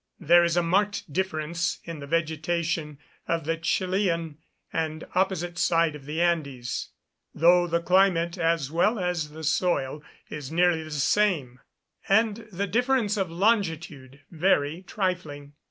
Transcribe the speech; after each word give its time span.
There 0.19 0.43
is 0.43 0.57
a 0.57 0.63
marked 0.63 1.13
difference 1.13 1.79
in 1.83 1.99
the 1.99 2.07
vegetation 2.07 2.97
of 3.27 3.43
the 3.43 3.55
Chilian 3.55 4.39
and 4.73 5.03
opposite 5.13 5.59
side 5.59 5.95
of 5.95 6.05
the 6.05 6.19
Andes, 6.19 6.89
though 7.35 7.67
the 7.67 7.81
climate 7.83 8.35
as 8.35 8.71
well 8.71 8.97
as 8.97 9.29
the 9.29 9.43
soil 9.43 10.01
is 10.27 10.51
nearly 10.51 10.81
the 10.81 10.89
same, 10.89 11.59
and 12.09 12.47
the 12.51 12.65
difference 12.65 13.15
of 13.15 13.29
longitude 13.29 14.21
very 14.31 14.81
trifling. 14.87 15.53